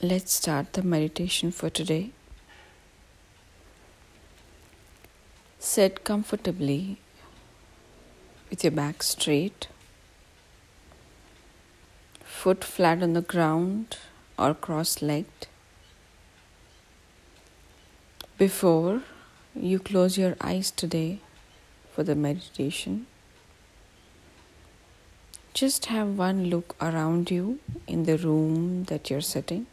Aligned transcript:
Let's 0.00 0.32
start 0.32 0.74
the 0.74 0.82
meditation 0.84 1.50
for 1.50 1.68
today. 1.70 2.10
Sit 5.58 6.04
comfortably 6.04 6.98
with 8.48 8.62
your 8.62 8.70
back 8.70 9.02
straight, 9.02 9.66
foot 12.22 12.62
flat 12.62 13.02
on 13.02 13.14
the 13.14 13.22
ground 13.22 13.98
or 14.38 14.54
cross 14.54 15.02
legged. 15.02 15.48
Before 18.36 19.02
you 19.52 19.80
close 19.80 20.16
your 20.16 20.36
eyes 20.40 20.70
today 20.70 21.18
for 21.92 22.04
the 22.04 22.14
meditation, 22.14 23.08
just 25.54 25.86
have 25.86 26.16
one 26.16 26.44
look 26.50 26.76
around 26.80 27.32
you 27.32 27.58
in 27.88 28.04
the 28.04 28.16
room 28.16 28.84
that 28.84 29.10
you're 29.10 29.20
sitting. 29.20 29.66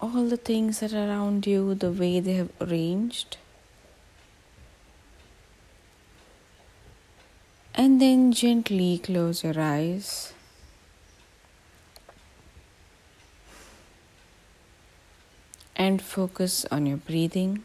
All 0.00 0.24
the 0.24 0.36
things 0.36 0.80
that 0.80 0.94
are 0.94 1.08
around 1.08 1.46
you, 1.46 1.74
the 1.74 1.92
way 1.92 2.20
they 2.20 2.32
have 2.34 2.50
arranged. 2.60 3.36
And 7.74 8.00
then 8.00 8.32
gently 8.32 8.98
close 8.98 9.44
your 9.44 9.58
eyes. 9.60 10.32
And 15.76 16.02
focus 16.02 16.66
on 16.70 16.86
your 16.86 16.98
breathing. 16.98 17.64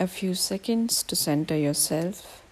A 0.00 0.06
few 0.06 0.34
seconds 0.34 1.02
to 1.02 1.16
center 1.16 1.56
yourself. 1.56 2.42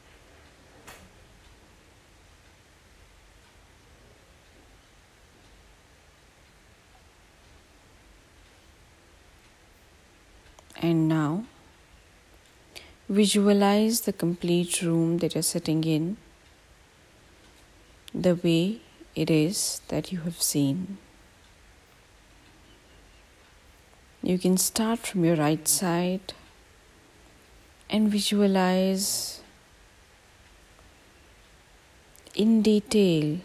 And 10.80 11.08
now, 11.08 11.44
visualize 13.08 14.02
the 14.02 14.12
complete 14.12 14.82
room 14.82 15.18
that 15.18 15.34
you're 15.34 15.42
sitting 15.42 15.84
in 15.84 16.16
the 18.14 18.34
way 18.34 18.80
it 19.14 19.30
is 19.30 19.80
that 19.88 20.12
you 20.12 20.20
have 20.20 20.40
seen. 20.42 20.98
You 24.22 24.38
can 24.38 24.56
start 24.58 25.00
from 25.00 25.24
your 25.24 25.36
right 25.36 25.66
side 25.68 26.34
and 27.88 28.10
visualize 28.10 29.40
in 32.34 32.60
detail 32.60 33.38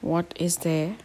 what 0.00 0.34
is 0.36 0.58
there 0.58 0.96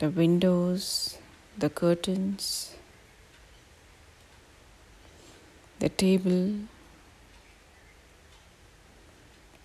the 0.00 0.10
windows 0.10 1.18
the 1.56 1.70
curtains, 1.70 2.74
the 5.78 5.88
table, 5.88 6.54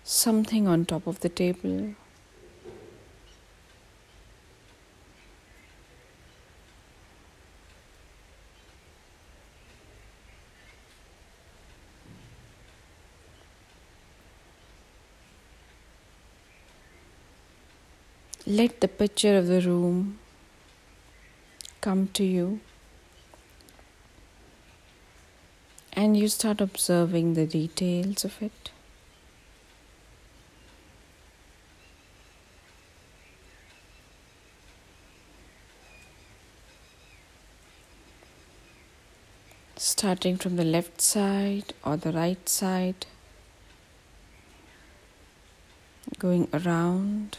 something 0.04 0.68
on 0.68 0.84
top 0.84 1.06
of 1.08 1.18
the 1.20 1.28
table. 1.28 1.94
Let 18.46 18.80
the 18.80 18.88
picture 18.88 19.36
of 19.36 19.48
the 19.48 19.60
room 19.60 20.19
come 21.80 22.08
to 22.08 22.24
you 22.24 22.60
and 25.92 26.16
you 26.16 26.28
start 26.28 26.60
observing 26.60 27.34
the 27.34 27.46
details 27.46 28.24
of 28.24 28.40
it. 28.42 28.70
Starting 39.76 40.36
from 40.36 40.56
the 40.56 40.64
left 40.64 41.00
side 41.00 41.72
or 41.84 41.96
the 41.96 42.12
right 42.12 42.48
side, 42.48 43.06
going 46.18 46.48
around. 46.52 47.38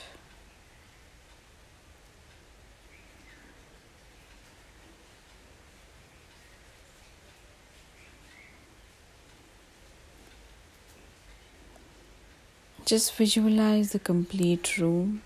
Just 12.83 13.13
visualize 13.15 13.91
the 13.91 13.99
complete 13.99 14.77
room 14.77 15.21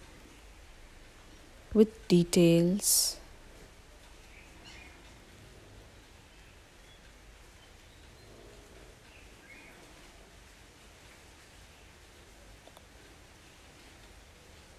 with 1.73 2.07
details. 2.07 3.17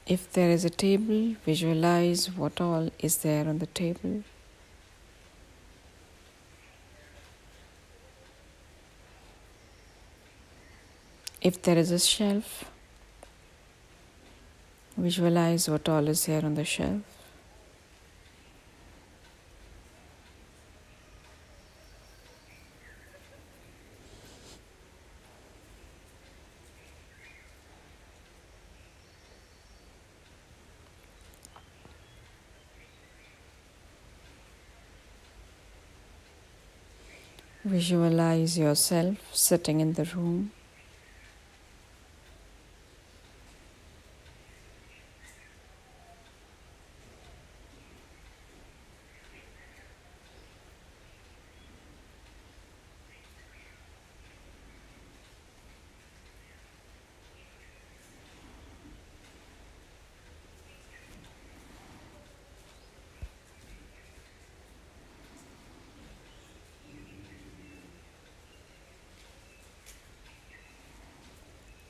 If 0.06 0.30
there 0.32 0.50
is 0.50 0.64
a 0.64 0.70
table, 0.70 1.34
visualize 1.44 2.30
what 2.30 2.60
all 2.60 2.90
is 3.00 3.16
there 3.18 3.48
on 3.48 3.58
the 3.58 3.66
table. 3.66 4.22
If 11.46 11.62
there 11.62 11.78
is 11.78 11.92
a 11.92 12.00
shelf, 12.00 12.64
visualize 14.96 15.68
what 15.68 15.88
all 15.88 16.08
is 16.08 16.24
here 16.24 16.44
on 16.44 16.56
the 16.56 16.64
shelf. 16.64 17.02
Visualize 37.64 38.58
yourself 38.58 39.18
sitting 39.32 39.78
in 39.78 39.92
the 39.92 40.06
room. 40.06 40.50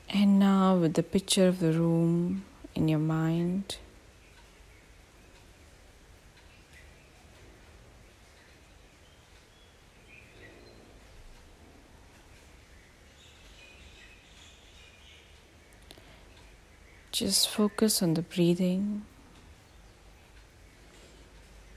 And 0.09 0.39
now, 0.39 0.75
with 0.77 0.93
the 0.93 1.03
picture 1.03 1.47
of 1.47 1.59
the 1.59 1.73
room 1.73 2.45
in 2.75 2.87
your 2.87 2.99
mind, 2.99 3.77
just 17.11 17.49
focus 17.49 18.01
on 18.01 18.13
the 18.13 18.21
breathing 18.21 19.03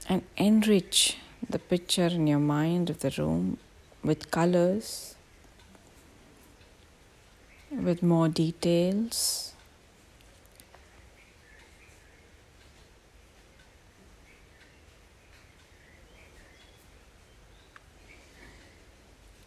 and 0.07 0.21
enrich 0.37 1.17
the 1.49 1.59
picture 1.59 2.05
in 2.07 2.27
your 2.27 2.39
mind 2.39 2.89
of 2.89 2.99
the 2.99 3.09
room 3.17 3.57
with 4.03 4.31
colors 4.31 5.15
with 7.71 8.03
more 8.03 8.27
details. 8.27 9.53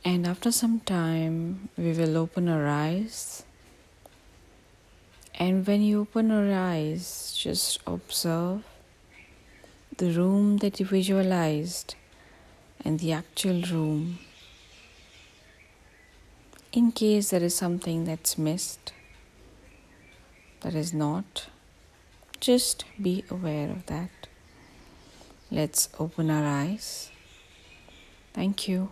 And 0.06 0.26
after 0.26 0.52
some 0.52 0.80
time, 0.80 1.68
we 1.78 1.92
will 1.92 2.18
open 2.18 2.48
our 2.48 2.66
eyes. 2.66 3.44
And 5.34 5.66
when 5.66 5.82
you 5.82 6.02
open 6.02 6.28
your 6.28 6.52
eyes, 6.54 7.34
just 7.36 7.80
observe 7.86 8.62
the 9.96 10.10
room 10.10 10.58
that 10.58 10.78
you 10.78 10.86
visualized 10.86 11.94
and 12.84 13.00
the 13.00 13.12
actual 13.12 13.62
room. 13.62 14.18
In 16.74 16.90
case 16.90 17.30
there 17.30 17.44
is 17.44 17.54
something 17.54 18.04
that's 18.04 18.36
missed, 18.36 18.92
that 20.62 20.74
is 20.74 20.92
not, 20.92 21.46
just 22.40 22.84
be 23.00 23.24
aware 23.30 23.70
of 23.70 23.86
that. 23.86 24.10
Let's 25.52 25.88
open 26.00 26.32
our 26.32 26.44
eyes. 26.44 27.12
Thank 28.32 28.66
you. 28.66 28.90